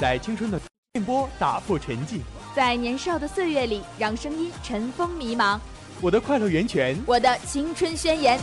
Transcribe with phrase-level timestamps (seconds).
[0.00, 0.60] 在青春的
[0.92, 2.20] 电波打破沉寂，
[2.54, 5.58] 在年少的岁月里，让声音尘封迷茫。
[6.00, 8.38] 我的快乐源泉，我的青春宣言。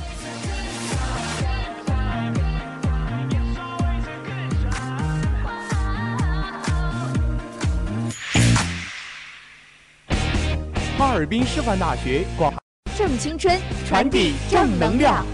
[10.98, 12.54] 哈尔滨师范大学广
[12.98, 15.26] 正青春，传递正能量。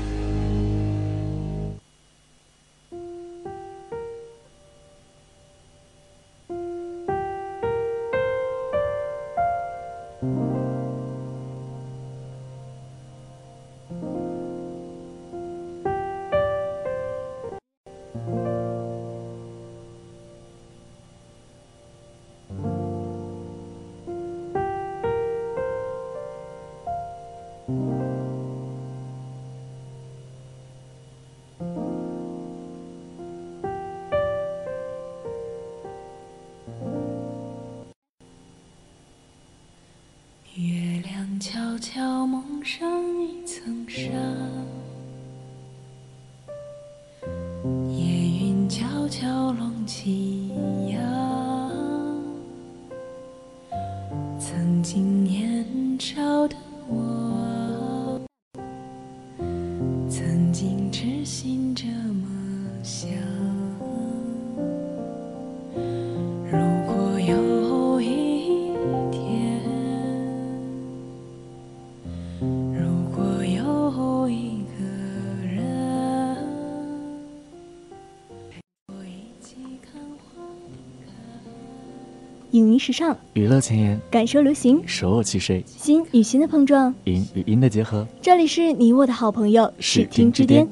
[82.82, 85.64] 时尚，娱乐前沿，感受流行，手我其谁？
[85.68, 88.08] 心与心的碰撞，音与音的结合。
[88.20, 90.68] 这里是你我的好朋友视视听之巅。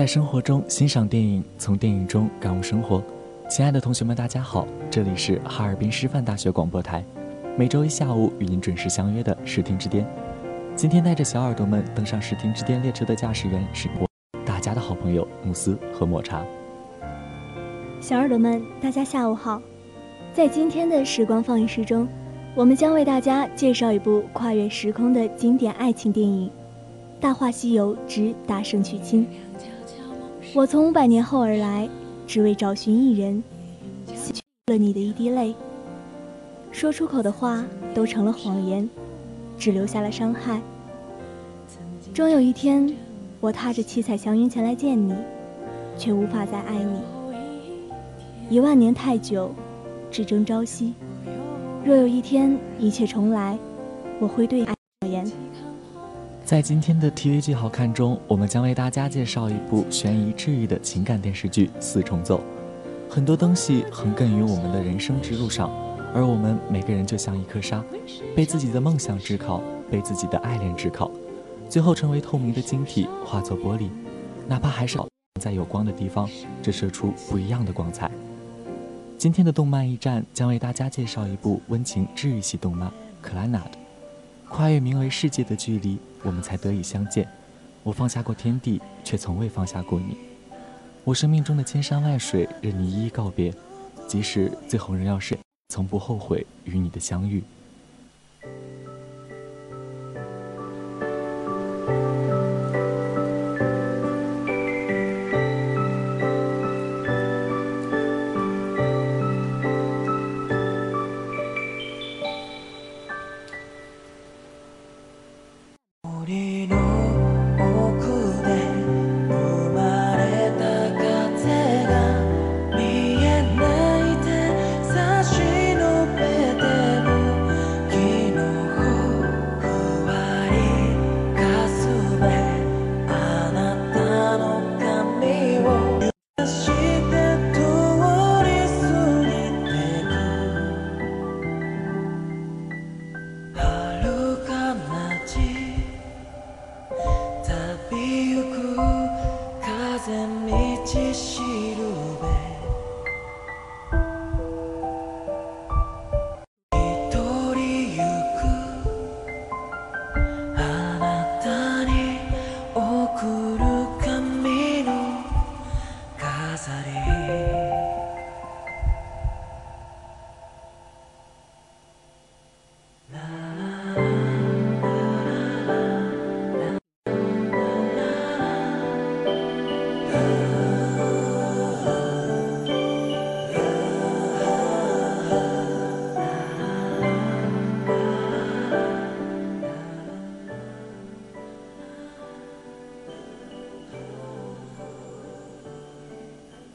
[0.00, 3.04] 在生活中欣赏电影，从电影中感悟生活。
[3.50, 7.04] 亲爱的同学们，大家好，这里是哈尔滨师范大学广播台，
[7.54, 10.06] 每周一下午与您准时相约的视听之巅。
[10.74, 14.08] 今天带着小耳朵们登上视听之巅列车的驾驶员是我，
[14.42, 16.42] 大家的好朋友慕斯和抹茶。
[18.00, 19.60] 小耳朵们，大家下午好。
[20.32, 22.08] 在今天的时光放映室中，
[22.54, 26.48] 我们将为大家介绍一部跨越时空的经典爱情电影
[27.20, 29.26] 《大话西游之大圣娶亲》。
[30.52, 31.88] 我从五百年后而来，
[32.26, 33.40] 只为找寻一人，
[34.16, 35.54] 洗去了你的一滴泪。
[36.72, 38.88] 说出口的话都成了谎言，
[39.56, 40.60] 只留下了伤害。
[42.12, 42.92] 终有一天，
[43.40, 45.14] 我踏着七彩祥云前来见你，
[45.96, 46.98] 却无法再爱你。
[48.48, 49.52] 一万年太久，
[50.10, 50.94] 只争朝夕。
[51.84, 53.56] 若有一天一切重来，
[54.18, 54.79] 我会对爱。
[56.50, 62.40] 在今天的 TV 剧好看中，我们将为大家介绍一部悬疑治愈的情感电视剧《四重奏》。
[63.08, 65.70] 很多东西横亘于我们的人生之路上，
[66.12, 67.84] 而我们每个人就像一颗沙，
[68.34, 71.08] 被自己的梦想炙烤，被自己的爱恋炙烤，
[71.68, 73.88] 最后成为透明的晶体，化作玻璃。
[74.48, 74.98] 哪怕还是
[75.40, 76.28] 在有光的地方，
[76.60, 78.10] 折射出不一样的光彩。
[79.16, 82.88] 今天的动漫驿站将为大家介绍一部温情治愈系动漫
[83.22, 83.60] 《克莱纳》。
[84.48, 87.28] 跨越名为世界的距离，我们才得以相见。
[87.82, 90.16] 我放下过天地，却从未放下过你。
[91.04, 93.52] 我生命中的千山万水，任你一一告别，
[94.06, 95.38] 即使最后仍要是
[95.68, 97.42] 从不后悔与你的相遇。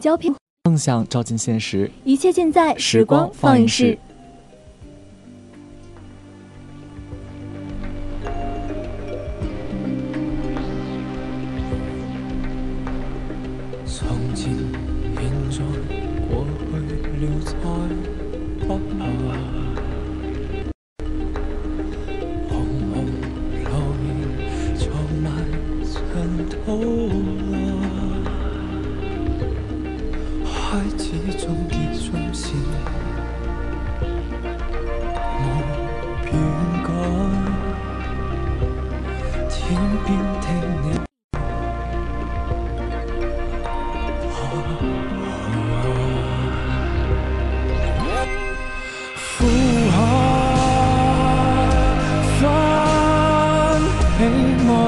[0.05, 0.31] 胶片
[0.65, 3.97] 梦想照进现实，一切尽在时光放映映室。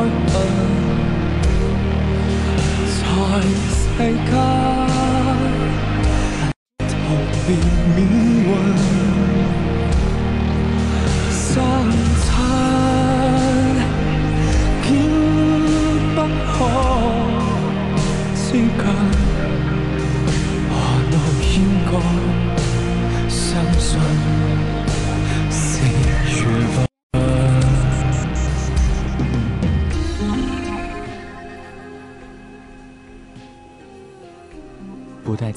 [0.07, 0.39] 愛
[3.03, 3.41] 恨，
[3.97, 4.56] 在世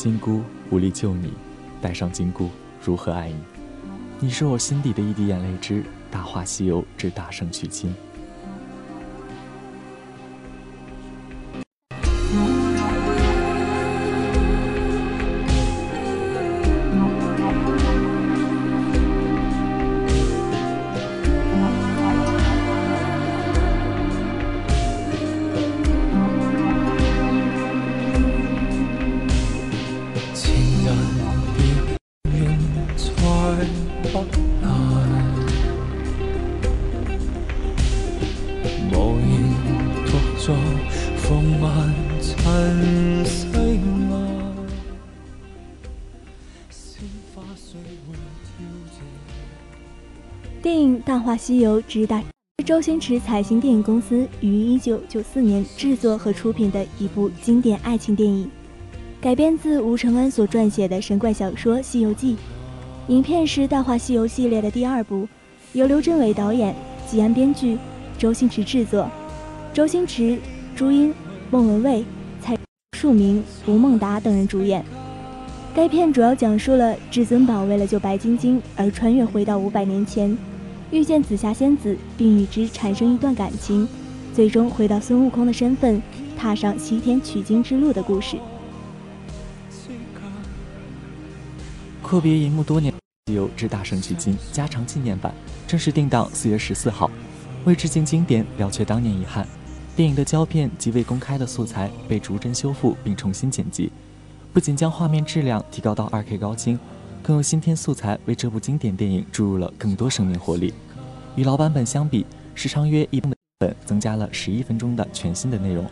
[0.03, 1.29] 金箍，无力救你；
[1.83, 2.49] 戴上金箍，
[2.83, 3.37] 如何爱你？
[4.19, 7.91] 你是我心底的一滴眼泪之《大话西游之大圣娶亲》。
[51.51, 52.19] 西游之大》
[52.59, 58.49] 是周星驰彩星电影公司于一九九四年制作和出品的一部经典爱情电影，
[59.21, 62.35] 改编自吴承恩所撰写的神怪小说《西游记》。
[63.09, 65.27] 影片是《大话西游》系列的第二部，
[65.73, 66.73] 由刘镇伟导演，
[67.05, 67.77] 吉安编剧，
[68.17, 69.11] 周星驰制作。
[69.75, 70.39] 周星驰、
[70.77, 71.13] 朱茵、
[71.51, 72.05] 孟文蔚、
[72.41, 72.57] 蔡
[72.97, 74.85] 树明、吴孟达等人主演。
[75.75, 80.39] 该片主要讲述了至尊宝为了救白晶晶而穿越回到五百年前，
[80.91, 83.89] 遇见紫霞仙子，并与之产生一段感情，
[84.35, 86.03] 最终回到孙悟空的身份，
[86.37, 88.37] 踏上西天取经之路的故事。
[92.03, 92.93] 阔别银幕多年，
[93.27, 95.33] 《西游之大圣取经》加长纪念版
[95.69, 97.09] 正式定档四月十四号。
[97.67, 99.47] 为致敬经典，了却当年遗憾，
[99.95, 103.93] 电影的胶片及未公开的素材被逐帧修复并重新剪辑，
[104.53, 106.77] 不仅将画面质量提高到 2K 高清，
[107.23, 110.73] 更用新添素材为这部经典电影注入了更多生命活力。
[111.37, 115.85] 与老版本相比，时长约一本本增加了十一分钟的全新的内容，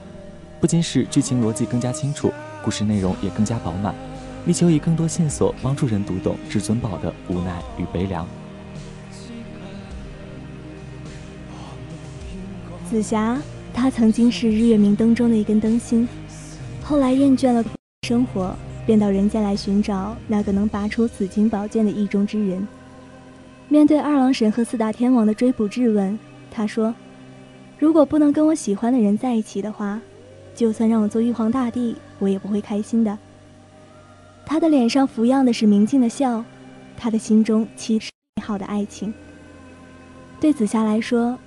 [0.61, 2.33] 不仅使剧情逻辑更加清楚，
[2.65, 3.95] 故事内容也更加饱满，
[4.47, 8.27] 力求以更多线索帮助人读懂至尊宝的无奈与悲凉。
[12.91, 13.39] 紫霞，
[13.73, 16.09] 她曾经是日月明灯中的一根灯芯，
[16.83, 17.63] 后来厌倦了
[18.07, 18.57] 生活，
[18.89, 22.67] 便到人间来寻找那个能拔出紫金宝剑的意中之人。
[23.69, 26.19] 面对二郎神和四大天王的追捕质问，
[26.51, 26.95] 他说
[27.79, 30.01] ：“如果不能跟我喜欢的人在一起的话，
[30.55, 33.19] 就算让我做玉皇大帝，我也不会开心的。”
[34.47, 36.43] 他的脸上浮漾的是明净的笑，
[36.97, 39.13] 他的心中期是美好的爱情。
[40.41, 41.39] 对紫霞来说，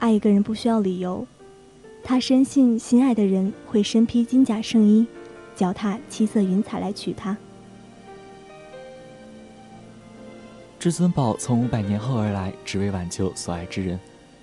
[0.00, 1.24] 爱一个人不需要理由，
[2.02, 5.06] 她深信心爱的人会身披金甲圣衣，
[5.58, 7.36] 脚踏七色云彩来娶她。
[10.78, 13.98] 至尊宝从五百年后而来，只为挽救所爱之人。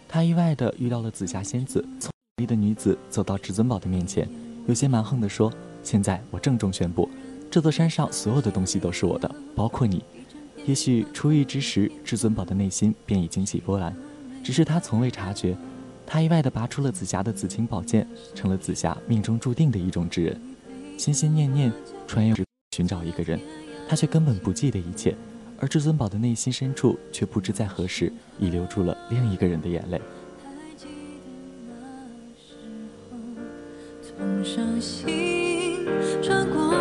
[0.10, 4.28] 他意外地遇到了紫霞仙子，从美丽的女子走到至尊宝的面前，
[4.68, 5.50] 有些蛮横地说
[5.82, 7.10] ：“现在我郑重宣布，
[7.50, 10.04] 这座山上所有的东西都是我的，包括你。”
[10.68, 13.96] 也许初遇之时，至尊宝的内心便已经起波澜，
[14.44, 15.56] 只是他从未察觉。
[16.06, 18.06] 他意外地拔出了紫霞的紫青宝剑，
[18.36, 20.40] 成了紫霞命中注定的一种之人。
[20.98, 21.72] 心心念念
[22.08, 22.36] 穿越
[22.72, 23.40] 寻找一个人，
[23.88, 25.16] 他却根本不记得一切。
[25.58, 30.02] 而至尊宝的内心深处，却不知在何时已流出了另一个人的眼泪。
[30.44, 30.92] 还记得
[31.70, 32.56] 那时
[33.10, 33.18] 候
[34.02, 35.86] 从伤心
[36.22, 36.74] 穿过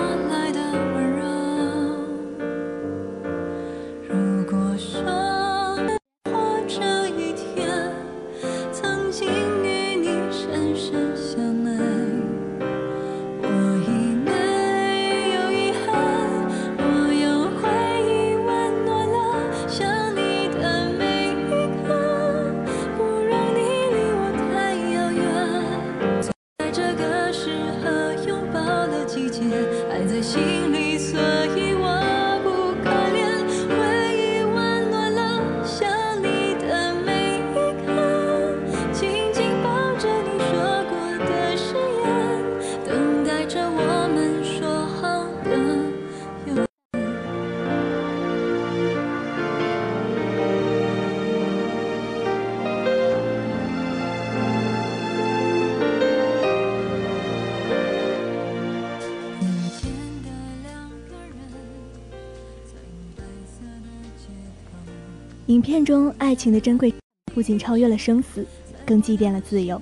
[65.54, 66.92] 影片中爱情的珍贵
[67.32, 68.44] 不仅超越了生死，
[68.84, 69.80] 更祭奠了自由。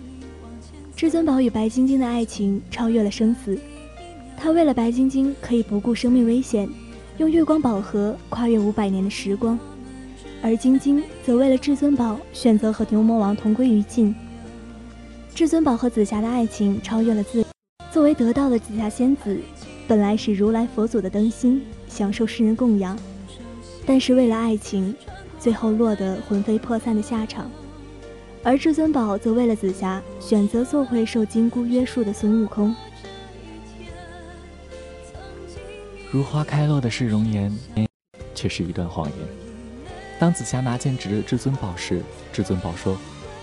[0.95, 3.59] 至尊宝与白晶晶的爱情超越了生死，
[4.37, 6.69] 他为了白晶晶可以不顾生命危险，
[7.17, 9.59] 用月光宝盒跨越五百年的时光，
[10.43, 14.15] 而晶晶则为了至尊宝选择和牛魔王同归于尽。
[15.35, 17.43] 至尊宝和紫霞的爱情超越了自，
[17.91, 19.41] 作为得道的紫霞仙子，
[19.89, 22.95] 本来是如来佛祖的灯芯，享受世人供养，
[23.87, 24.95] 但是为了爱情。
[25.43, 27.51] 最后落得魂飞魄散的下场，
[28.45, 32.73] 而至尊宝则为了紫霞，选择做回受金箍约束的孙悟空。
[36.13, 37.53] 如花开落的是容颜，
[38.37, 39.17] 却是一段谎言。
[40.21, 42.01] 当紫霞拿剑指着至尊宝时，
[42.33, 42.97] 至尊宝说：“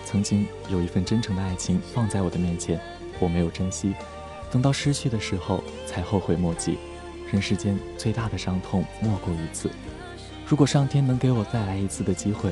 [0.07, 2.79] 曾经有一份真诚的爱情放在我的面前，
[3.19, 3.93] 我没有珍惜，
[4.49, 6.77] 等到失去的时候才后悔莫及。
[7.29, 9.69] 人世间最大的伤痛莫过于此。”
[10.49, 12.51] 如果上天能给我再来一次的机会，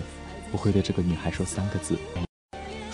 [0.51, 1.97] 我会对这个女孩说三个字：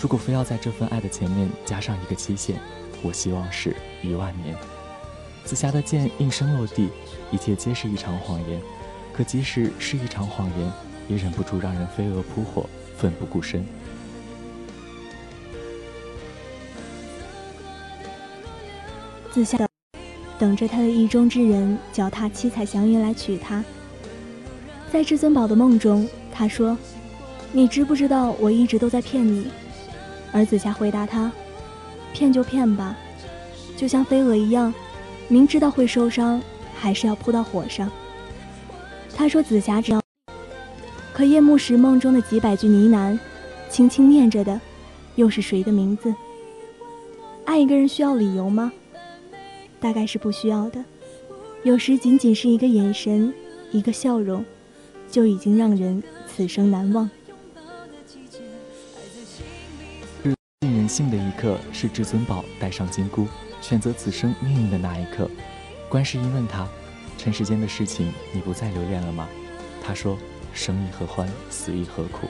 [0.00, 2.58] 如果非要在这份爱的前面加上一个期限，
[3.02, 4.56] 我希望是一万年。
[5.44, 6.88] 紫霞的剑应声落地，
[7.30, 8.58] 一切皆是一场谎言。
[9.12, 10.72] 可即使是一场谎言，
[11.06, 13.62] 也忍不住让人飞蛾扑火，奋不顾身。
[19.30, 19.68] 紫霞
[20.38, 23.62] 等着他的意中之人，脚踏七彩祥云来娶她。
[24.94, 26.78] 在至尊宝的梦中，他说
[27.50, 29.48] ：“你知不知道我一直都在骗你？”
[30.30, 31.32] 而紫霞回答他
[32.14, 32.96] ：“骗就骗吧，
[33.76, 34.72] 就像飞蛾一样，
[35.26, 36.40] 明知道会受伤，
[36.76, 37.90] 还是要扑到火上。”
[39.16, 40.00] 他说：“紫霞只要……
[41.12, 43.18] 可夜幕时梦中的几百句呢喃，
[43.68, 44.60] 轻轻念着的，
[45.16, 46.14] 又是谁的名字？
[47.46, 48.70] 爱一个人需要理由吗？
[49.80, 50.84] 大概是不需要的。
[51.64, 53.34] 有时仅仅是一个眼神，
[53.72, 54.44] 一个笑容。”
[55.14, 57.08] 就已经让人此生难忘。
[60.60, 63.28] 尽人性的一刻，是至尊宝戴上金箍，
[63.60, 65.30] 选择此生命运的那一刻。
[65.88, 66.66] 观世音问他
[67.16, 69.28] ：“尘世间的事情你不再留恋了吗？
[69.80, 70.18] 他说
[70.52, 72.26] ：“生亦何欢，死亦何苦。”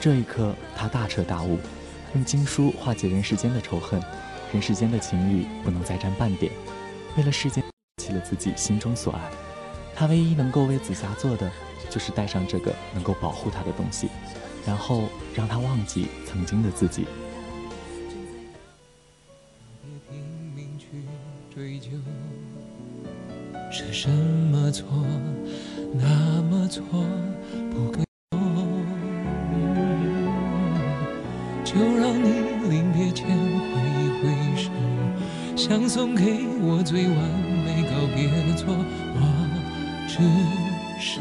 [0.00, 1.58] 这一刻，他大彻大悟，
[2.14, 4.02] 用经书化解人世间的仇恨，
[4.54, 6.50] 人世间的情欲不能再沾半点。
[7.18, 7.62] 为了世间，
[8.02, 9.20] 弃了自己心中所爱。
[9.98, 11.50] 他唯一能够为紫霞做的，
[11.88, 14.10] 就是带上这个能够保护他的东西，
[14.66, 17.06] 然后让他忘记曾经的自己。
[19.80, 20.22] 别拼
[20.54, 20.86] 命去
[21.54, 21.88] 追究
[23.72, 24.86] 是什么错，
[25.94, 26.84] 那么错
[27.70, 28.04] 不该。
[31.64, 32.28] 就让你
[32.70, 33.34] 临别前挥
[33.98, 34.22] 一挥
[34.56, 34.70] 手，
[35.56, 37.16] 想送给我最完
[37.64, 39.35] 美告别作，我
[40.16, 40.22] 只
[40.98, 41.20] 是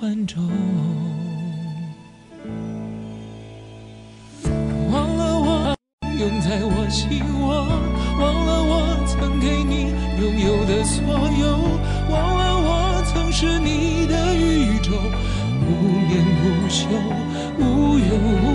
[0.00, 0.42] 观众。
[4.90, 5.76] 忘了我
[6.18, 7.66] 拥在我心窝，
[8.18, 11.44] 忘了我曾给你拥有的所有，
[12.08, 14.92] 忘了我曾是你的宇宙，
[15.60, 15.66] 不
[16.08, 16.88] 眠不休，
[17.58, 18.51] 无忧无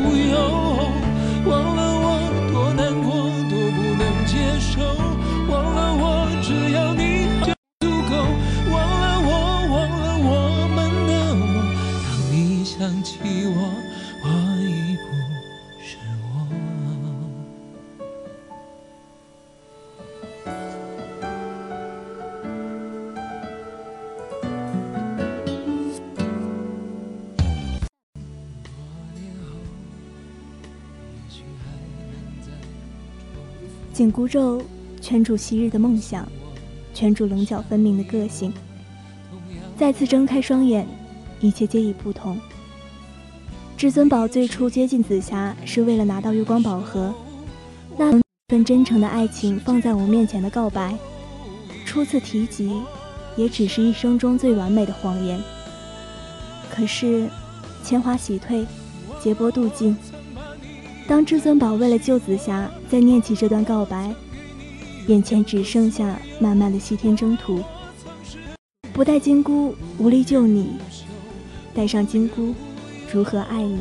[34.07, 34.63] 紧箍咒
[35.01, 36.25] 圈住昔日的梦想，
[36.93, 38.53] 圈住棱角分明的个性。
[39.77, 40.87] 再次睁开双眼，
[41.41, 42.39] 一切皆已不同。
[43.75, 47.13] 至尊宝最初接近紫霞，是为了拿到月光宝盒，
[47.97, 50.97] 那份真诚的爱情放在我面前的告白，
[51.85, 52.71] 初次提及，
[53.35, 55.37] 也只是一生中最完美的谎言。
[56.73, 57.27] 可是，
[57.83, 58.65] 铅华洗退，
[59.21, 59.97] 劫波渡尽。
[61.07, 64.13] 当至尊宝为了救紫霞，在念起这段告白，
[65.07, 67.63] 眼前只剩下漫漫的西天征途。
[68.91, 70.65] 不带金箍，无力救你；
[71.73, 72.53] 带上金箍，
[73.11, 73.79] 如何爱你？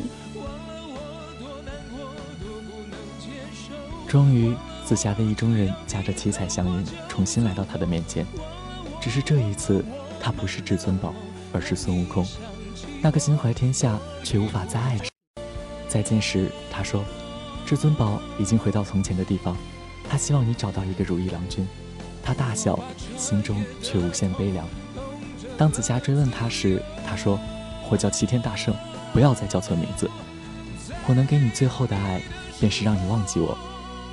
[4.06, 8.24] 终于，紫霞的意中人驾着七彩祥云重新来到他的面前，
[9.00, 9.84] 只是这一次，
[10.20, 11.12] 他不是至尊宝，
[11.52, 12.24] 而是孙悟空，
[13.02, 14.96] 那个心怀天下却无法再爱。
[15.88, 17.02] 再见时，他说
[17.66, 19.56] ：“至尊宝已经回到从前的地方，
[20.08, 21.66] 他希望你找到一个如意郎君。”
[22.22, 22.78] 他大笑，
[23.16, 24.66] 心中却无限悲凉。
[25.58, 27.38] 当紫霞追问他时，他说
[27.90, 28.74] ：“我叫齐天大圣，
[29.12, 30.10] 不要再叫错名字。
[31.06, 32.20] 我能给你最后的爱，
[32.60, 33.56] 便是让你忘记我，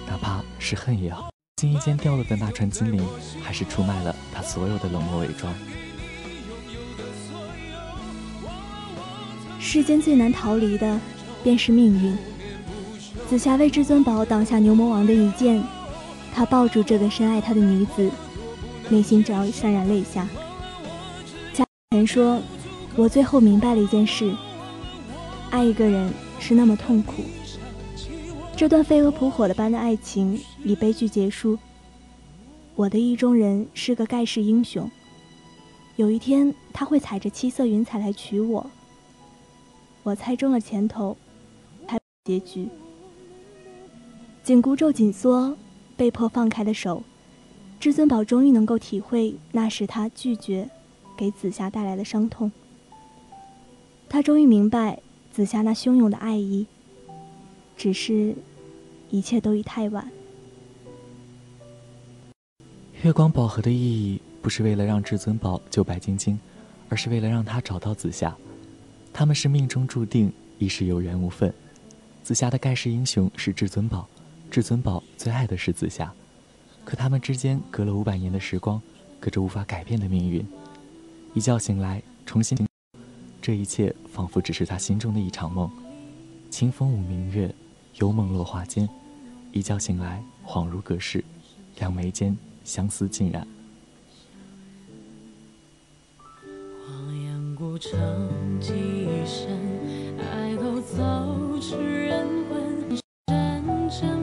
[0.08, 1.30] 哪怕是恨也好。”
[1.62, 3.08] 轻衣间掉落的那串金铃，
[3.44, 5.54] 还是出卖了他所有的冷漠伪装。
[9.60, 11.00] 世间最难逃离的，
[11.44, 12.18] 便是命运。
[13.34, 15.60] 紫霞为至尊宝挡下牛魔王的一剑，
[16.32, 18.12] 他抱住这个深爱他的女子，
[18.90, 20.28] 内心早已潸然泪下。
[21.52, 22.40] 家人说
[22.96, 24.32] ：“我最后明白了一件事，
[25.50, 27.24] 爱一个人是那么痛苦。”
[28.56, 31.58] 这段飞蛾扑火的般的爱情以悲剧结束。
[32.76, 34.88] 我的意中人是个盖世英雄，
[35.96, 38.64] 有一天他会踩着七色云彩来娶我。
[40.04, 41.18] 我猜中了前头，
[41.88, 42.70] 猜结局。
[44.44, 45.56] 紧箍咒紧缩，
[45.96, 47.02] 被迫放开的手，
[47.80, 50.70] 至尊宝终于能够体会那时他拒绝
[51.16, 52.52] 给紫霞带来的伤痛。
[54.10, 55.00] 他终于明白
[55.32, 56.68] 紫霞那汹涌的爱意，
[57.78, 58.36] 只是，
[59.10, 60.12] 一切都已太晚。
[63.02, 66.38] 月光宝盒的意义不是为了让至尊宝救白晶晶，
[66.90, 68.36] 而是为了让他找到紫霞。
[69.14, 71.54] 他们是命中注定，亦是有缘无分。
[72.24, 74.08] 紫霞的盖世英雄是至尊宝，
[74.54, 76.14] 至尊宝最爱的是紫霞。
[76.86, 78.80] 可他们之间隔了五百年的时光，
[79.20, 80.46] 隔着无法改变的命运。
[81.34, 82.56] 一觉醒来，重新，
[83.42, 85.68] 这一切仿佛只是他心中的一场梦。
[86.52, 87.52] 清风舞明月，
[87.96, 88.88] 幽梦落花间。
[89.52, 91.24] 一觉醒来，恍如隔世，
[91.80, 93.48] 两眉间相思尽染。
[96.86, 98.30] 荒烟孤城，
[98.62, 99.50] 记忆深，
[100.20, 104.23] 爱勾走痴人魂，阵阵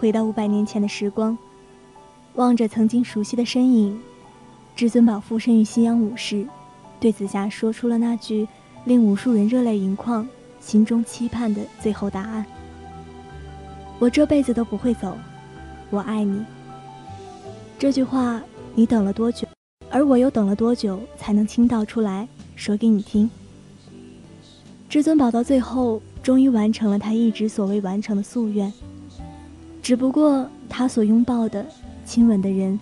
[0.00, 1.36] 回到五百年前的时光，
[2.36, 4.00] 望着曾经熟悉的身影，
[4.74, 6.46] 至尊宝附身于夕阳武士，
[6.98, 8.48] 对紫霞说出了那句
[8.86, 10.26] 令无数人热泪盈眶、
[10.58, 12.46] 心中期盼的最后答案
[14.00, 15.18] ：“我这辈子都不会走，
[15.90, 16.42] 我爱你。”
[17.78, 18.40] 这句话
[18.74, 19.46] 你等了多久？
[19.90, 23.30] 而我又等了多久才能倾倒出来说给你听？
[24.88, 28.72] 至尊宝到最后终于完成了他一直所未完成的夙愿，
[29.82, 31.66] 只不过他所拥抱的、
[32.04, 32.78] 亲吻的人，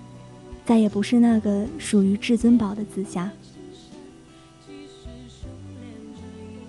[0.65, 3.31] 再也不是那个属于至尊宝的紫霞。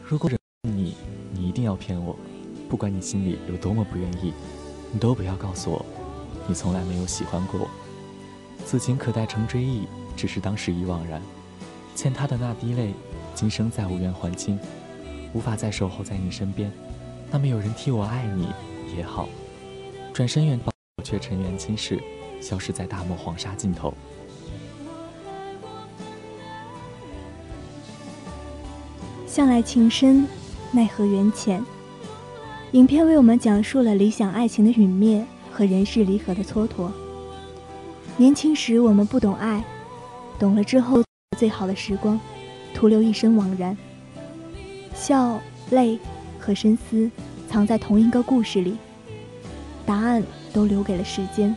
[0.03, 0.29] 如果
[0.63, 0.95] 你，
[1.33, 2.15] 你一定要骗我，
[2.67, 4.33] 不管你心里有多么不愿意，
[4.91, 5.85] 你都不要告诉我，
[6.47, 7.69] 你从来没有喜欢过我。
[8.65, 9.87] 此情可待成追忆。
[10.17, 11.21] 只是当时已惘然，
[11.95, 12.93] 欠他的那滴泪，
[13.33, 14.59] 今生再无缘还清，
[15.31, 16.69] 无法再守候在你身边。
[17.31, 18.49] 那么有人替我爱你
[18.97, 19.29] 也好，
[20.19, 20.69] 转身远方，
[21.01, 21.97] 却尘缘轻逝，
[22.41, 23.93] 消失在大漠黄沙尽头。
[29.25, 30.27] 向来情深，
[30.73, 31.63] 奈何缘浅。
[32.73, 36.91] 影片为我们讲述了理想爱情的陨灭和人世离合的蹉跎。
[38.17, 39.63] 年轻时我们不懂爱。
[40.37, 41.01] 懂了之后，
[41.37, 42.19] 最好的时光，
[42.73, 43.77] 徒留一身惘然。
[44.93, 45.97] 笑、泪
[46.37, 47.09] 和深思，
[47.49, 48.75] 藏在同一个故事里，
[49.89, 50.23] 答案
[50.53, 51.55] 都留给了时间。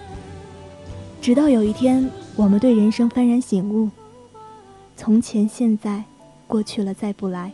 [1.21, 3.91] 直到有一天，我们对人生幡然醒悟：
[4.97, 6.03] 从前、现在、
[6.47, 7.53] 过去了，再不来。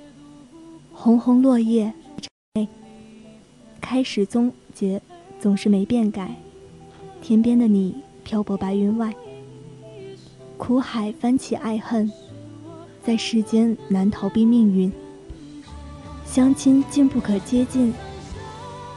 [0.93, 1.93] 红红落叶，
[3.81, 5.03] 开始终结，
[5.41, 6.37] 总是没变改。
[7.21, 9.12] 天边的你，漂泊白云外。
[10.57, 12.09] 苦海翻起爱恨，
[13.03, 14.93] 在世间难逃避命运。
[16.25, 17.93] 相亲竟不可接近，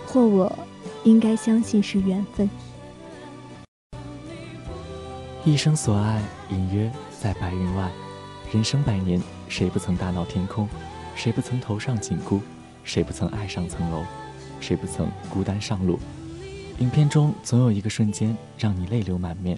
[0.05, 0.55] 或我
[1.03, 2.49] 应该相信是缘分。
[5.43, 7.89] 一生所爱，隐约在白云外。
[8.53, 10.69] 人生百年，谁不曾大闹天空？
[11.15, 12.41] 谁不曾头上紧箍？
[12.83, 14.03] 谁不曾爱上层楼？
[14.59, 15.97] 谁不曾孤单上路？
[16.79, 19.57] 影片中总有一个瞬间，让你泪流满面。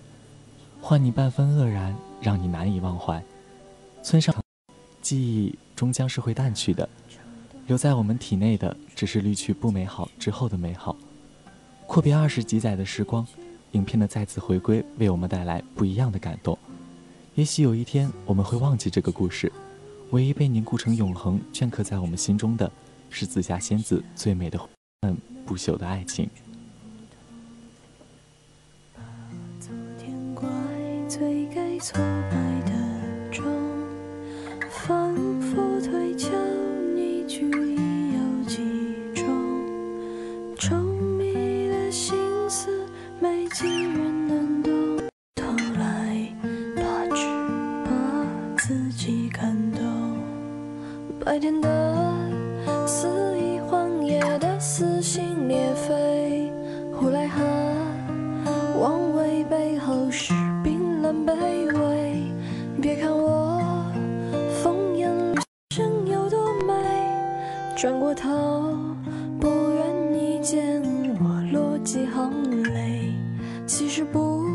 [0.79, 3.21] 换你半分愕然，让你难以忘怀。
[4.01, 4.33] 村上，
[5.01, 6.87] 记忆终将是会淡去的，
[7.67, 10.95] 留在我们体内的只是滤去不美好之后的美好。
[11.93, 13.23] 阔别二十几载的时光，
[13.73, 16.57] 影片的再次回归为我们带来不一样的感动。
[17.35, 19.53] 也许有一天我们会忘记这个故事，
[20.09, 22.71] 唯一被凝固成永恒、镌刻在我们心中的，
[23.11, 24.59] 是紫霞仙子最美的、
[25.01, 26.27] 嗯不朽的爱情。
[31.07, 32.71] 推给挫败的
[33.31, 33.45] 钟，
[34.71, 36.31] 反复推敲
[51.33, 51.67] 白天的
[52.85, 53.07] 肆
[53.39, 56.51] 意荒野的撕心裂肺，
[56.93, 57.41] 呼来和
[58.79, 60.31] 王位背后是
[60.63, 61.25] 冰冷。
[61.25, 61.33] 卑
[61.73, 62.21] 微，
[62.79, 63.59] 别看我
[64.61, 65.09] 风眼
[65.71, 66.71] 生有多美，
[67.75, 68.29] 转过头，
[69.39, 70.83] 不愿你见
[71.19, 73.11] 我落几行泪。
[73.65, 74.45] 其实不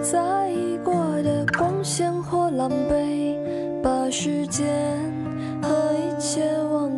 [0.00, 3.36] 在意过的光鲜或狼狈，
[3.82, 4.98] 把时间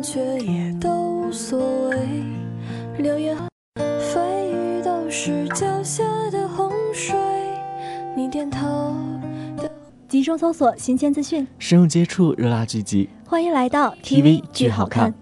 [0.05, 1.97] 忘却也都无所谓。
[2.99, 3.35] 流言
[3.99, 7.15] 蜚语都是脚下的洪水。
[8.15, 8.93] 你点头。
[10.07, 13.09] 集中搜索新鲜资讯，深入接触热辣剧集。
[13.25, 15.13] 欢迎来到 TV 剧好看。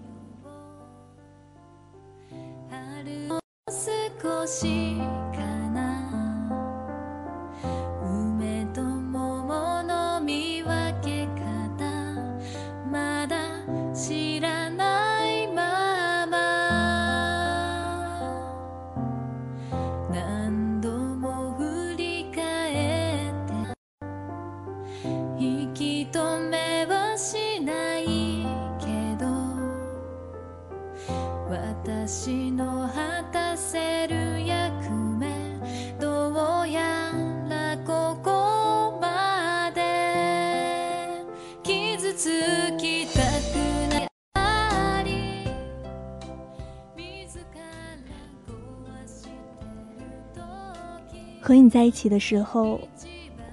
[51.46, 52.80] 和你在一起的时候，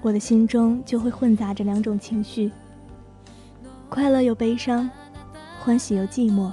[0.00, 2.50] 我的心中就会混杂着两种情绪：
[3.90, 4.90] 快乐又悲伤，
[5.60, 6.50] 欢喜又寂寞，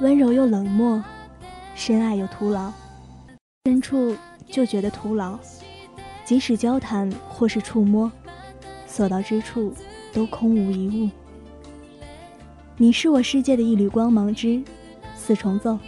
[0.00, 1.04] 温柔又冷漠，
[1.74, 2.72] 深爱又徒劳。
[3.66, 5.38] 深处就觉得徒劳，
[6.24, 8.10] 即使交谈或是触摸，
[8.86, 9.74] 所到之处
[10.10, 11.10] 都空无一物。
[12.78, 14.62] 你是我世界的一缕光芒之
[15.14, 15.78] 四重奏。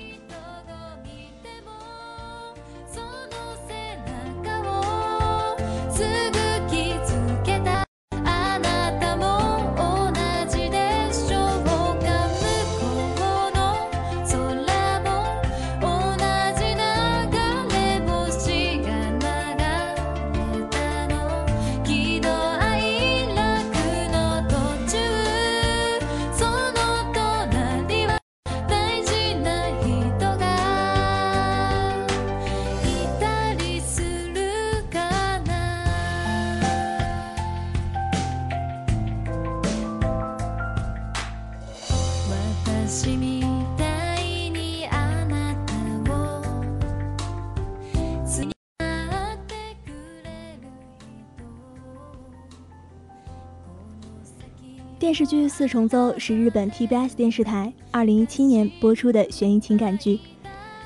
[55.13, 60.19] 电视剧《四重奏》是日本 TBS 电视台2017年播出的悬疑情感剧，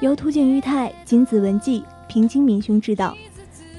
[0.00, 3.16] 由土井裕太、金子文纪、平津敏雄执导，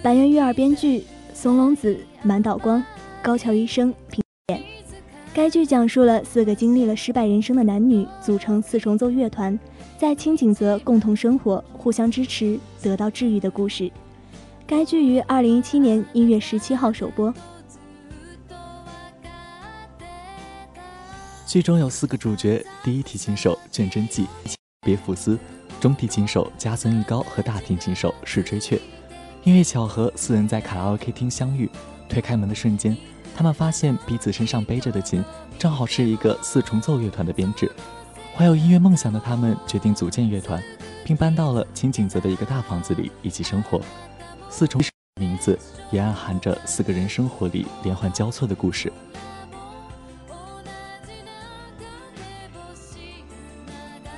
[0.02, 2.82] 板垣育儿编剧，松隆子、满岛光、
[3.22, 4.64] 高桥医生平演。
[5.34, 9.60] 该剧讲述了四个经历了失败人生的男女组成四重奏乐团，
[9.98, 13.92] 在清景泽共同生活、互相支持、得到治愈的故事。
[14.66, 17.34] 该剧于2017年1月17号首播。
[21.48, 24.28] 剧中有四个主角：第一提琴手卷真纪、
[24.82, 25.40] 别福斯，
[25.80, 28.78] 中提琴手加森玉高和大提琴手石吹雀。
[29.46, 31.70] 因为巧合，四人在卡拉 OK 厅相遇。
[32.10, 32.96] 推开门的瞬间，
[33.34, 35.24] 他们发现彼此身上背着的琴，
[35.58, 37.72] 正好是一个四重奏乐团的编制。
[38.36, 40.62] 怀有音乐梦想的他们决定组建乐团，
[41.06, 43.80] 并搬到了清井泽的一个大房子里一起生活。
[44.50, 44.82] 四重
[45.22, 45.58] 名字
[45.92, 48.92] 也暗含着四个人生活里连环交错的故事。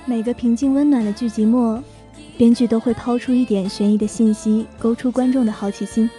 [0.10, 1.80] 每个平静温暖的剧集末，
[2.36, 6.10] 编剧都会抛出一点悬疑的信息，勾出观众的好奇心。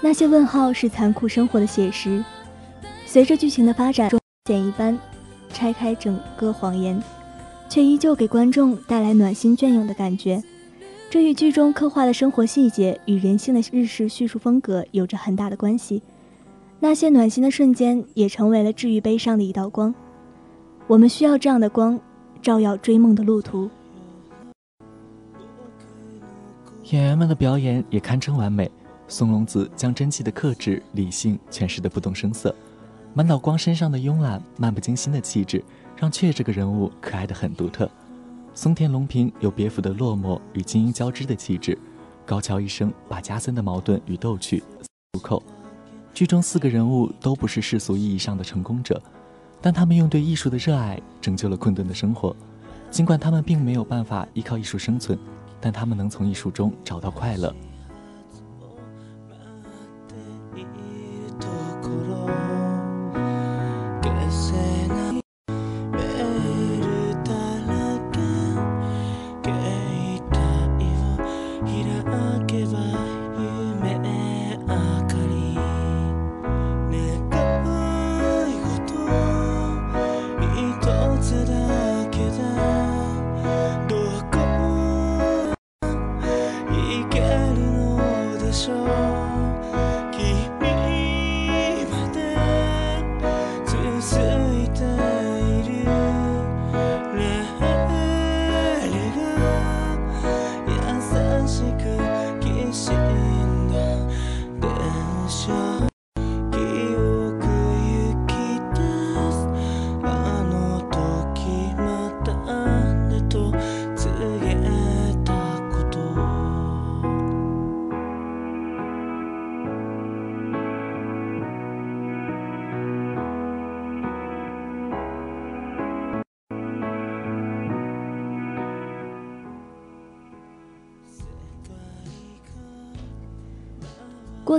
[0.00, 2.24] 那些问号是残酷生活的写实。
[3.06, 4.10] 随着剧情的发展，
[4.46, 4.98] 剪一般
[5.52, 7.00] 拆开整个谎言，
[7.68, 10.42] 却依旧给观众带来暖心隽永的感觉。
[11.08, 16.02] 这与剧中刻画的生活细节与人性的日式叙述风格有着很大的关系。
[16.80, 19.94] 那些暖心的瞬间，也成为了治愈悲伤的一道光。
[20.88, 22.00] 我们需要这样的光。
[22.42, 23.70] 照耀追梦的路途。
[26.90, 28.70] 演员们的表演也堪称完美。
[29.06, 32.54] 松隆子将真气的克制、理性诠释的不动声色，
[33.14, 35.62] 满岛光身上的慵懒、漫不经心的气质，
[35.96, 37.88] 让雀这个人物可爱的很独特。
[38.54, 41.78] 松田龙平有别府的落寞与精英交织的气质，
[42.24, 44.62] 高桥一生把加森的矛盾与逗趣
[45.12, 45.42] 入扣。
[46.14, 49.00] 剧中四个人物都不是世俗意义上的成功者。
[49.62, 52.36] 但他们用对艺术的热爱拯救了困顿的生活，
[52.90, 55.16] 尽管他们并没有办法依靠艺术生存，
[55.60, 57.54] 但他们能从艺术中找到快乐。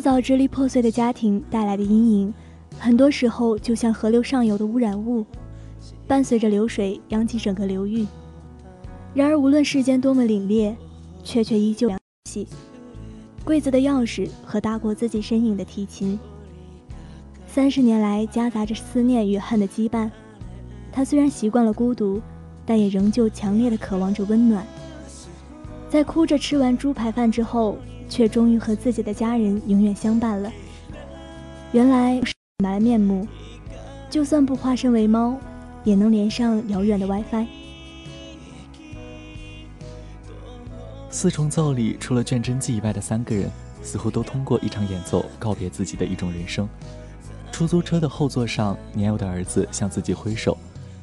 [0.03, 2.33] 早支离破碎的家庭带来的阴影，
[2.77, 5.25] 很多时候就像河流上游的污染物，
[6.05, 8.05] 伴随着流水扬起整个流域。
[9.13, 10.75] 然而，无论世间多么凛冽，
[11.23, 11.97] 却却依旧凉
[13.45, 16.19] 柜子的钥匙和大过自己身影的提琴。
[17.47, 20.11] 三十年来夹杂着思念与恨的羁绊，
[20.91, 22.21] 他虽然习惯了孤独，
[22.65, 24.67] 但也仍旧强烈的渴望着温暖。
[25.87, 27.77] 在哭着吃完猪排饭之后，
[28.13, 30.51] 却终于和自己的家人永远相伴了。
[31.71, 32.21] 原来
[32.63, 33.27] 埋了面目，
[34.07, 35.35] 就算不化身为猫，
[35.83, 37.47] 也能连上遥远的 WiFi。
[41.09, 43.49] 四重奏里，除了卷真纪以外的三个人，
[43.81, 46.69] 似乎都通过一场演奏告别自己的一种人生。
[47.51, 50.55] 出租车的后座上，年幼的儿子向自己挥手，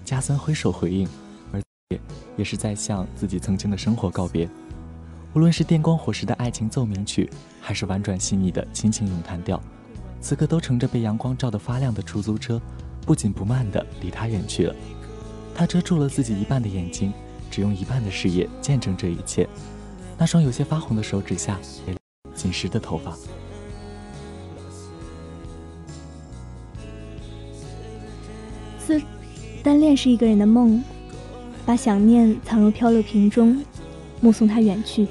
[0.05, 1.09] 加森挥手回应，
[1.51, 2.01] 而也
[2.37, 4.49] 也是在向自己曾经的生活告别。
[5.33, 9.63] 无论是电光火石的爱情奏鸣曲，还是婉转细腻的亲情咏叹调，
[10.21, 12.61] 此刻都乘着被阳光照得发亮的出租车，
[13.07, 14.75] 不紧不慢地离他远去了。
[15.55, 17.13] 他遮住了自己一半的眼睛，
[17.49, 19.49] 只用一半的视野见证这一切。
[20.19, 21.61] 那双有些发红的手指下，
[22.35, 23.17] 紧实的头发。
[28.81, 29.01] 四，
[29.63, 30.83] 单恋是一个人的梦，
[31.65, 33.65] 把想念藏入漂流瓶中，
[34.21, 35.07] 目送他远去。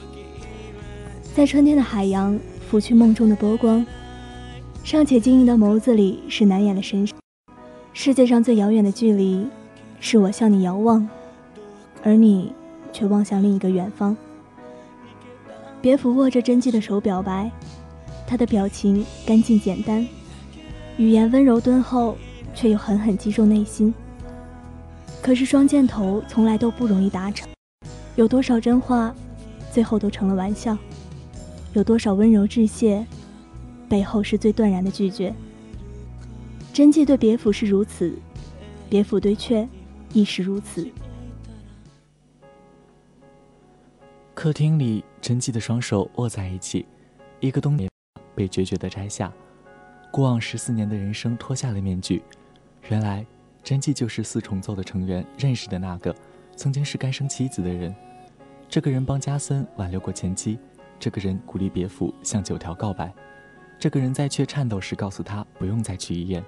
[1.40, 2.38] 在春天的海洋，
[2.70, 3.86] 拂去梦中的波光。
[4.84, 7.18] 尚且晶莹的眸子里是难掩的神伤。
[7.94, 9.48] 世界上最遥远的距离，
[10.02, 11.08] 是我向你遥望，
[12.04, 12.52] 而你
[12.92, 14.18] 却望向另一个远方。
[15.80, 17.50] 别府握着真迹的手表白，
[18.28, 20.06] 他的表情干净简单，
[20.98, 22.18] 语言温柔敦厚，
[22.54, 23.94] 却又狠狠击中内心。
[25.22, 27.48] 可是双箭头从来都不容易达成，
[28.18, 29.16] 有多少真话，
[29.72, 30.76] 最后都成了玩笑；
[31.74, 33.06] 有多少温柔致谢，
[33.88, 35.34] 背后是最断然的拒绝。
[36.74, 38.18] 真纪对别府是如此，
[38.90, 39.68] 别府对却
[40.14, 40.88] 亦是如此。
[44.34, 46.86] 客厅里，真纪的双手握在一起，
[47.40, 47.90] 一个冬年
[48.34, 49.32] 被决绝的摘下，
[50.12, 52.24] 过往十四年的人生脱下了面具。
[52.88, 53.26] 原来，
[53.62, 56.16] 真纪就是四重奏的成员认识的那个
[56.56, 57.94] 曾经是该生妻子的人。
[58.70, 60.58] 这个人帮加森挽留过前妻，
[61.00, 63.14] 这个人鼓励别府向九条告白，
[63.80, 66.44] 这个人在却颤抖时告诉他不用再去医院，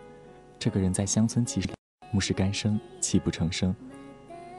[0.60, 1.70] 这个人在乡村其实
[2.12, 3.74] 目视干生，泣不成声。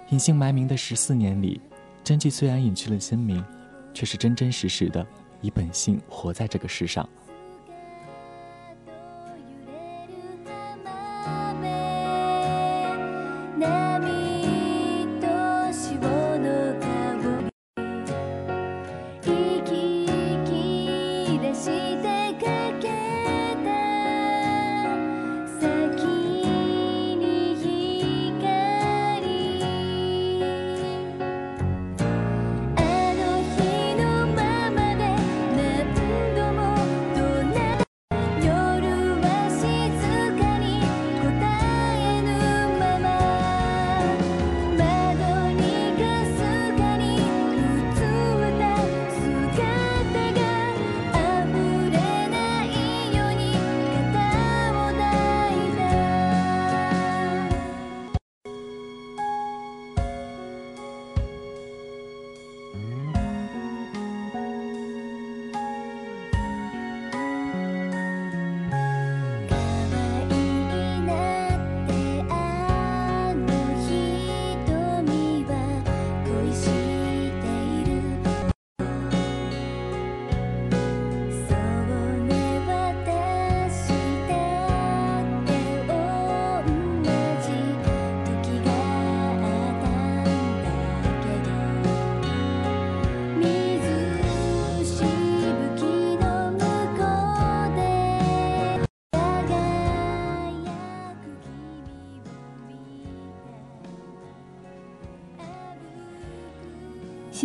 [0.08, 1.60] 隐姓埋名的十四年里。
[2.04, 3.44] 真纪虽然隐去了鲜明，
[3.94, 5.06] 却是真真实实的
[5.40, 7.08] 以本性活在这个世上。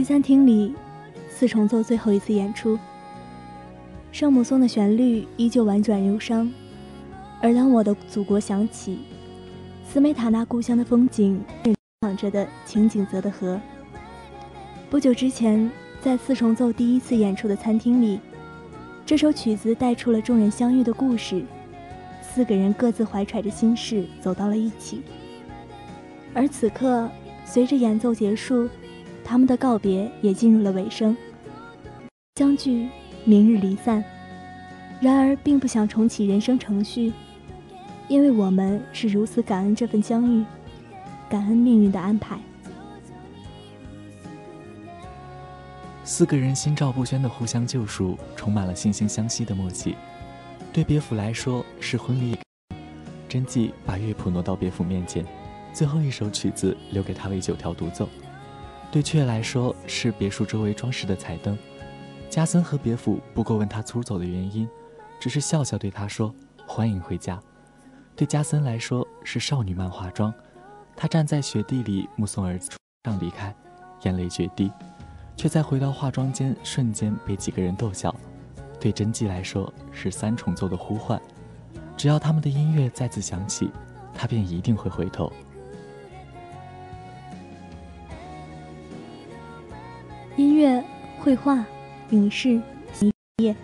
[0.08, 0.74] 餐厅里，
[1.30, 2.80] 四重奏最后一次演出。
[4.10, 6.50] 圣母颂的旋律依旧婉转忧伤，
[7.42, 9.00] 而当我的祖国响起，
[9.86, 11.44] 斯梅塔纳故乡的风景，
[12.00, 13.60] 淌着的情景泽的河。
[14.90, 18.22] 不久之前，在四重奏第一次演出的餐厅里，
[19.06, 21.44] 这首曲子带出了众人相遇的故事。
[22.22, 25.02] 四个人各自怀揣着心事走到了一起，
[26.34, 27.10] 而此刻，
[27.44, 28.70] 随着演奏结束。
[29.30, 31.16] 他们的告别也进入了尾声，
[32.38, 32.88] 相聚，
[33.26, 34.02] 明日离散。
[35.02, 37.12] 然而，并不想重启人生程序，
[38.08, 40.46] 因为我们是如此感恩这份相遇，
[41.30, 42.40] 感恩命运的安排。
[46.06, 49.94] 四个人心照不宣的互相救赎，充满了惺惺相惜的默契。
[50.72, 52.38] 对别府来说是婚礼，
[53.28, 55.26] 真纪把乐谱挪到别府面前，
[55.74, 58.08] 最后一首曲子留给他为九条独奏。
[58.92, 61.58] 对雀来说是别墅周围装饰的彩灯。
[62.30, 64.68] 加森和别府不过问他出走的原因，
[65.20, 66.34] 只是笑笑对他说
[66.68, 67.40] ：“欢迎回家。”
[68.16, 70.34] 对加森来说是少女漫化妆，
[70.96, 72.72] 他站在雪地里目送儿子
[73.04, 73.56] 上离开，
[74.04, 74.72] 眼泪决堤，
[75.36, 78.14] 却在回到化妆间瞬间被几个人逗笑。
[78.80, 81.20] 对真纪来说是三重奏的呼唤，
[81.96, 83.70] 只要他们的音乐再次响起，
[84.14, 85.32] 他便一定会回头。
[90.38, 90.84] 音乐、
[91.18, 91.66] 绘画、
[92.12, 92.62] 影视、
[93.38, 93.56] 业，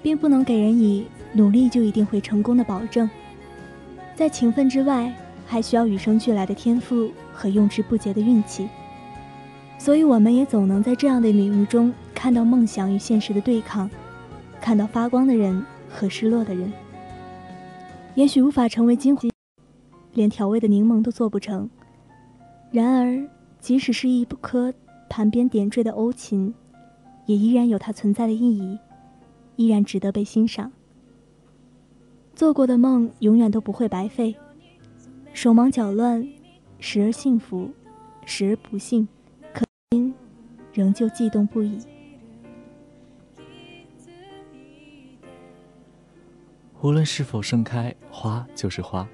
[0.00, 3.10] 并不能给人以努力就一定会成功的保证。
[4.14, 5.12] 在勤奋之外，
[5.44, 8.68] 还需要与生俱来的天赋和用之不竭的运气。
[9.78, 13.90] 所以，我们也总能在这样的领域中看到梦想与现实的对抗，
[14.60, 16.72] 看到发光的人和失落的人。
[18.14, 19.28] 也许无法成为金黄，
[20.14, 21.68] 连调味的柠檬都做不成。
[22.70, 24.72] 然而，即使是一颗。
[25.12, 26.54] 盘边点缀的欧琴，
[27.26, 28.78] 也依然有它存在的意义，
[29.56, 30.72] 依然值得被欣赏。
[32.34, 34.34] 做过的梦永远都不会白费，
[35.34, 36.26] 手忙脚乱，
[36.78, 37.68] 时而幸福，
[38.24, 39.06] 时而不幸，
[39.52, 40.14] 可心
[40.72, 41.78] 仍旧悸动不已。
[46.80, 49.06] 无论是否盛开，花就是花。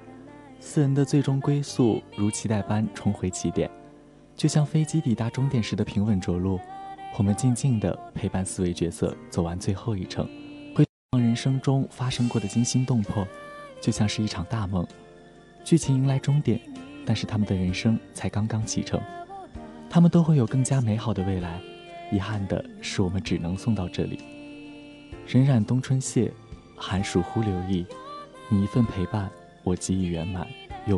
[0.61, 3.69] 四人的最终归宿，如期待般重回起点。
[4.39, 6.57] 就像飞机抵达终点时的平稳着陆，
[7.17, 10.25] 我们静静地陪伴四位角色走完最后一程，
[10.73, 13.27] 回望人生中发生过的惊心动魄，
[13.81, 14.87] 就像是一场大梦。
[15.65, 16.57] 剧情迎来终点，
[17.05, 18.97] 但是他们的人生才刚刚启程，
[19.89, 21.59] 他们都会有更加美好的未来。
[22.09, 24.19] 遗憾的是，我们只能送到这里。
[25.27, 26.31] 荏苒冬春谢，
[26.77, 27.85] 寒暑忽留意，
[28.47, 29.29] 你一份陪伴，
[29.65, 30.47] 我给予圆满。
[30.87, 30.97] 又。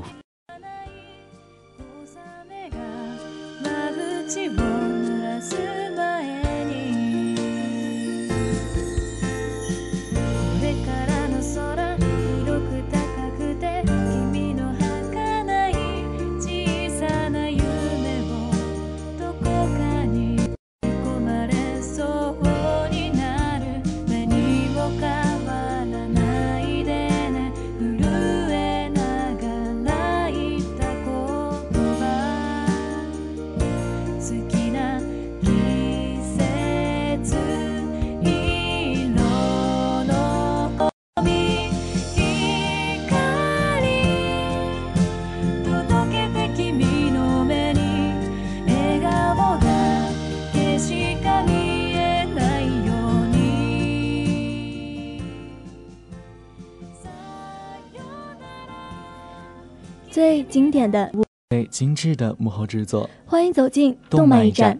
[60.21, 61.11] 最经典的、
[61.49, 64.79] 最精致的幕后制作，欢迎走进动漫驿站。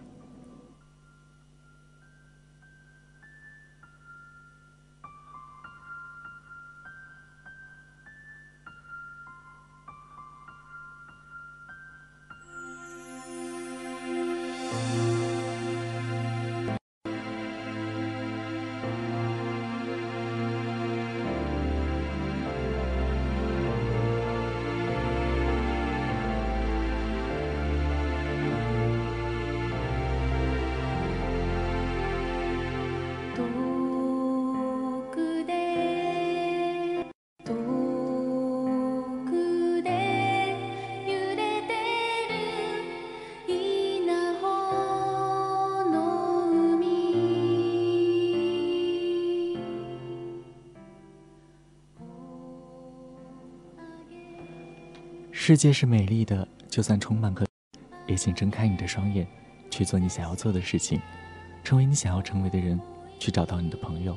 [55.43, 57.47] 世界是美丽的，就算充满可，
[58.05, 59.25] 也请睁开你的双眼，
[59.71, 61.01] 去做你想要做的事情，
[61.63, 62.79] 成为你想要成为的人，
[63.17, 64.15] 去找到你的朋友，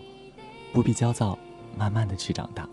[0.70, 1.38] 不必焦躁，
[1.78, 2.68] 慢慢的去长大。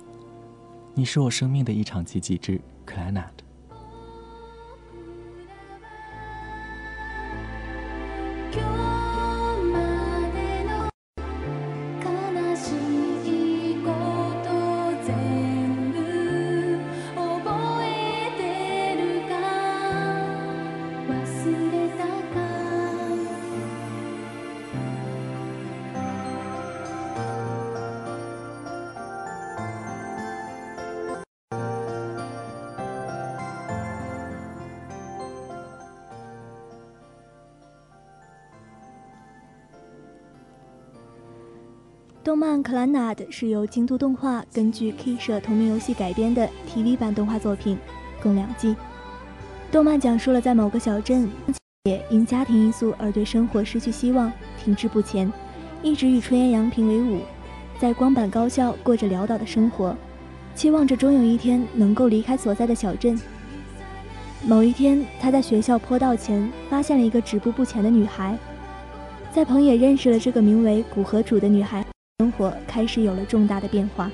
[0.93, 3.45] 你是我生命的一场奇迹之 c l a n e t
[43.29, 47.77] 是由京都动画根据 K 社同名游戏改编的 TV 版动画作品，
[48.23, 48.75] 共两季。
[49.71, 51.29] 动漫讲述了在某个小镇。
[51.85, 54.31] 也因家庭因素而对生活失去希望，
[54.63, 55.33] 停滞不前，
[55.81, 57.21] 一直与春叶阳平为伍，
[57.79, 59.95] 在光坂高校过着潦倒的生活，
[60.53, 63.19] 期望着终有一天能够离开所在的小镇。
[64.45, 68.37] 某一天，他在学校坡道前发现了一个止步不前的女孩，
[69.33, 71.83] 在彭野认识了这个名为古河主的女孩，
[72.31, 74.09] 活开始有了重大的变化。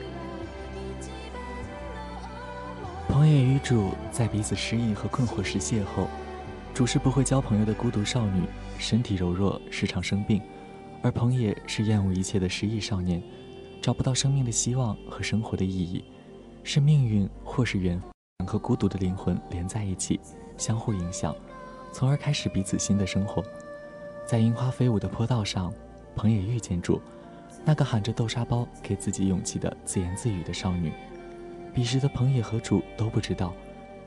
[3.08, 6.08] 彭野与主在彼此失意和困惑时邂逅。
[6.74, 8.44] 主是不会交朋友的孤独少女，
[8.78, 10.40] 身体柔弱，时常生病；
[11.02, 13.20] 而彭野是厌恶一切的失意少年，
[13.82, 16.06] 找不到生命的希望和生活的意义，
[16.64, 20.20] 是命运或是缘分和孤独的灵魂连在一起，
[20.56, 21.36] 相互影响，
[21.92, 23.44] 从而开始彼此新的生活。
[24.28, 25.74] 在樱花飞舞的坡道上，
[26.16, 27.02] 彭野遇见主，
[27.68, 30.90] 那个喊着豆沙包给自己勇气的自言自语的少女。
[31.74, 33.54] 彼时的彭野和主都不知道，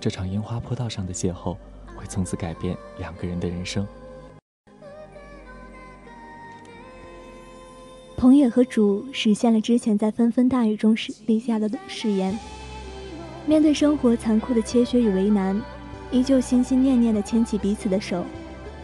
[0.01, 1.55] 这场樱花坡道上的邂逅。
[1.95, 3.87] 会从此改变两个人的人生。
[8.17, 10.97] 彭野和主实现了之前在纷纷大雨中
[11.27, 12.39] 立下的誓言。
[13.45, 15.61] 面对生活残酷的切削与为难，
[16.11, 18.25] 依旧心心念念的牵起彼此的手，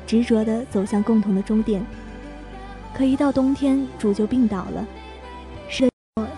[0.07, 1.83] 执着的走向共同的终点。
[2.97, 4.86] 可一到冬天，主就病倒了，
[5.68, 5.86] 是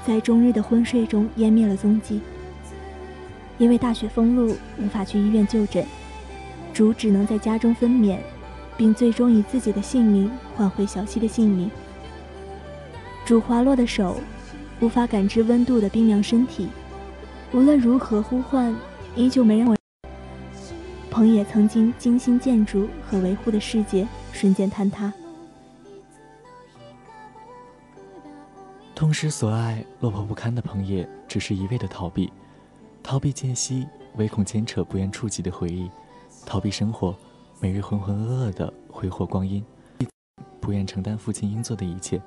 [0.05, 2.21] 在终日的昏睡中湮灭了踪迹。
[3.59, 5.87] 因为大雪封路，无法去医院就诊。
[6.75, 8.19] 主只能在家中分娩，
[8.77, 11.71] 并最终以自己的性命换回小溪的性命。
[13.25, 14.17] 主滑落的手，
[14.81, 16.67] 无法感知温度的冰凉身体，
[17.53, 18.75] 无论如何呼唤，
[19.15, 19.77] 依旧没人。
[21.09, 25.13] 彭野曾经精心建筑和维护的世界，瞬间坍塌。
[28.99, 32.33] 痛失所爱、落魄不堪的彭野，只是一味的逃避，
[33.01, 33.87] 逃避间隙，
[34.17, 35.89] 唯恐牵扯不愿触及的回忆。
[36.45, 37.17] 逃避生活，
[37.61, 39.65] 每日浑浑噩噩的挥霍光阴，
[40.61, 42.21] 不愿承担父亲应做的一切，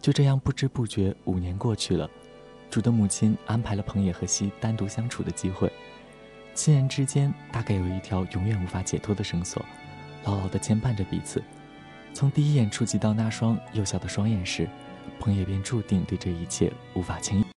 [0.00, 2.08] 就这样不知不觉五年过去了。
[2.70, 5.72] 主的母亲安排了彭野和西单独相处的机会，
[6.54, 9.60] 亲人之间大概有一条永远无法解脱的绳索，
[10.22, 11.42] 牢牢地牵绊着彼此。
[12.14, 14.68] 从第一眼触及到那双幼小的双眼时，
[15.18, 17.55] 彭野便注定对这一切无法轻易。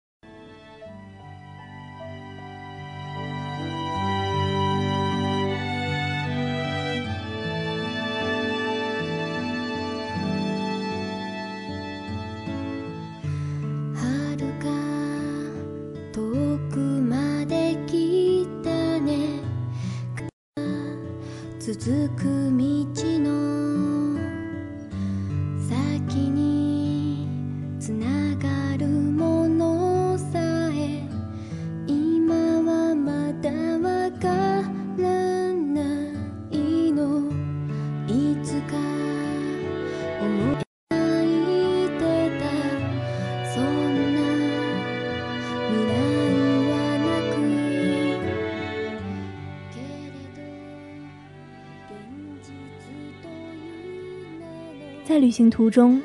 [55.29, 56.01] 旅行途中，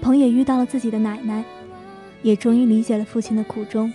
[0.00, 1.44] 彭也遇到了自己的奶奶，
[2.22, 3.92] 也终于理解了父亲的苦衷。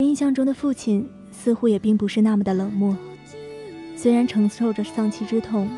[0.00, 2.94] 印象中的父亲似乎也并不是那么的冷漠，
[3.96, 5.70] 虽然承受着丧妻之痛，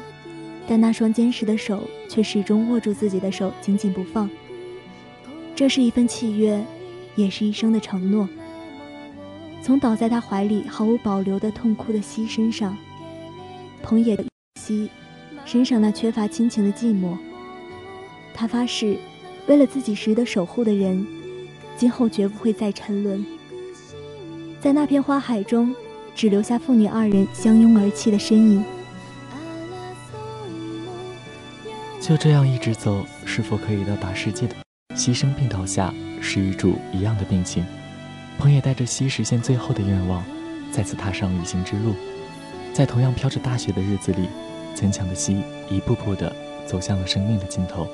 [0.67, 4.29] 但那双坚实的手却始终握住自己的手，紧紧不放。
[5.55, 6.61] 这是一份契约，
[7.15, 8.29] 也是一生的承诺。
[9.63, 12.77] 从倒在他怀里毫无保留的痛哭的西身上，
[13.85, 14.19] 彭也
[14.61, 14.91] 西
[15.45, 17.17] 身上那缺乏亲情的寂寞。
[18.37, 18.99] 他发誓，
[19.47, 21.07] 为了自己值得守护的人，
[21.77, 23.25] 今后绝不会再沉沦。
[24.61, 25.75] 在那片花海中，
[26.15, 28.63] 只留下父女二人相拥而泣的身影。
[31.99, 34.55] 就这样一直走，是否可以到达世界的？
[34.95, 37.65] 西生病倒下，是与主一样的病情。
[38.39, 40.23] 彭也带着西实现最后的愿望，
[40.71, 41.95] 再次踏上旅行之路。
[42.73, 44.29] 在同样飘着大雪的日子里，
[44.75, 46.31] 坚强的西一步步地
[46.67, 47.89] 走向了生命的尽头。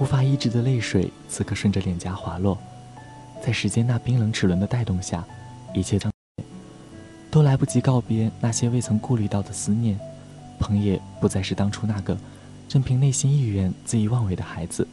[0.00, 2.56] 无法抑制的泪水，此刻顺着脸颊滑落，
[3.44, 5.22] 在时间那冰冷齿轮的带动下，
[5.74, 6.10] 一切都
[7.30, 10.00] 都来不及告别那些未曾顾虑到的思念。
[10.58, 12.16] 彭野不再是当初那个
[12.70, 14.88] 任凭内心意愿恣意妄为的孩子。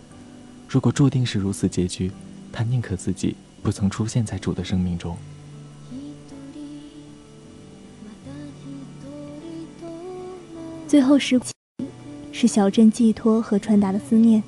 [0.68, 2.12] 如果注定是如此结局，
[2.52, 3.34] 他宁可自己
[3.64, 5.16] 不曾出现在主的生命中。
[10.86, 11.40] 最后是
[12.34, 14.44] 是小镇寄托和传达的思念。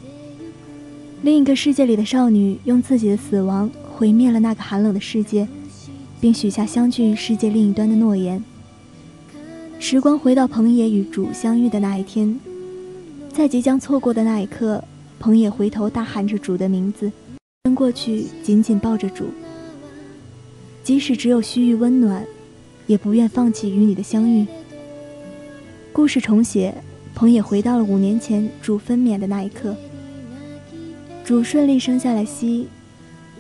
[1.22, 5.45] 另一个世界里的少女用自己的死亡毁灭了那个寒冷的世界，
[6.22, 8.41] 并许下相聚世界另一端的诺言。
[9.80, 12.39] 时光回到彭野与主相遇的那一天，
[13.34, 14.82] 在即将错过的那一刻，
[15.20, 17.11] 彭野回头大喊着主的名字，
[17.63, 19.26] 奔过去紧紧抱着主。
[20.86, 22.26] 即使只有须臾温暖，
[22.88, 24.47] 也不愿放弃与你的相遇。
[25.91, 26.74] 故事重写，
[27.13, 29.76] 彭野回到了五年前主分娩的那一刻。
[31.30, 32.67] 主顺利生下来西，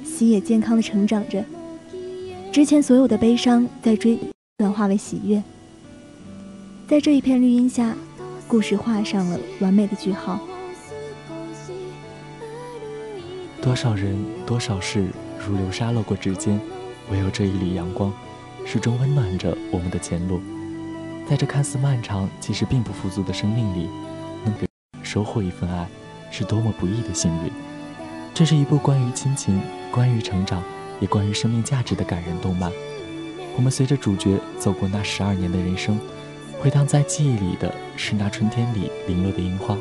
[0.03, 1.43] 西也健康的成长着。
[2.51, 4.19] 之前所有的悲伤在追
[4.59, 5.41] 转化为喜悦。
[6.87, 7.95] 在这一片绿荫下，
[8.47, 10.39] 故事画上了完美的句号。
[13.59, 14.15] 多少人，
[14.45, 15.07] 多少事，
[15.43, 16.61] 如流沙落过指尖，
[17.11, 18.13] 唯有这一缕阳光，
[18.67, 20.39] 始终温暖着我们的前路。
[21.27, 23.89] 在这看似漫长，其实并不富足的生命里，
[24.45, 24.67] 能给
[25.01, 25.87] 收获一份爱，
[26.29, 27.51] 是多么不易的幸运。
[28.39, 29.61] 这是一部关于亲情、
[29.91, 30.63] 关于成长，
[31.01, 32.71] 也关于生命价值的感人动漫。
[33.57, 35.99] 我们随着主角走过那十二年的人生，
[36.57, 39.77] 回荡在记忆里的是那春天里零落的樱花，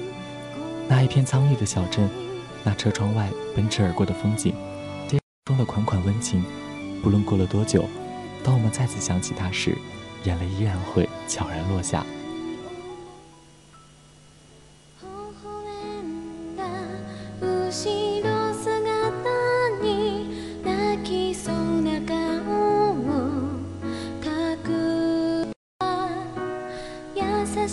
[0.89, 2.11] 那一片苍绿的小镇，
[2.65, 4.53] 那车窗外奔驰而过的风景，
[5.09, 6.43] 电中的款款温情。
[7.01, 7.89] 不论过了多久，
[8.43, 9.79] 当我们再次想起它时，
[10.25, 12.05] 眼泪依然会悄然落下。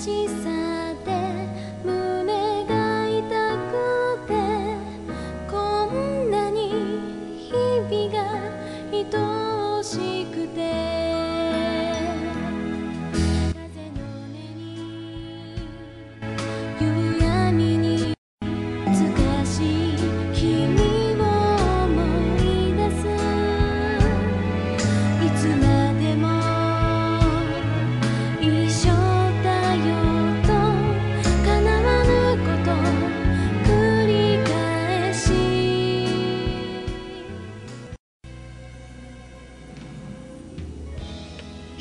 [0.06, 0.55] 西山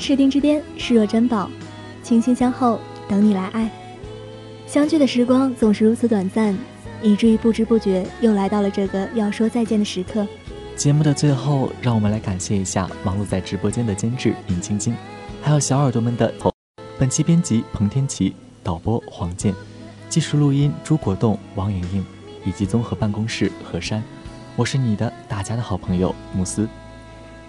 [0.05, 1.49] 视听之巅，视若珍宝，
[2.03, 2.79] 倾心相候，
[3.09, 3.67] 等你来爱。
[4.67, 6.55] 相聚的时光总是如此短暂，
[7.01, 10.23] 以至于不知不觉又来到了这个要说再见的时刻。
[10.75, 14.95] 节目的最后，让我们来感谢一下忙碌在直播间的监制尹晶晶，
[15.41, 16.31] 还有小耳朵们的。
[16.99, 19.55] 本期编辑彭天琪，导播黄健，
[20.07, 22.05] 技术录音朱国栋、王莹莹，
[22.45, 24.03] 以及综合办公室何山。
[24.55, 26.69] 我是你的大家的好朋友慕斯。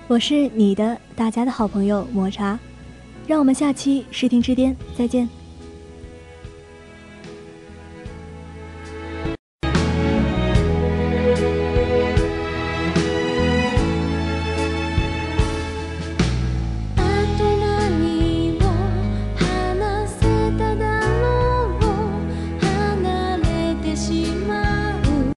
[0.08, 2.56] 我是你的大家的好朋友抹茶，
[3.26, 5.28] 让我们下期视听之巅再见。